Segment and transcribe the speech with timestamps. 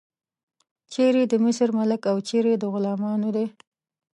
[0.91, 3.45] چیرې د مصر ملک او چیرې د غلامانو دی.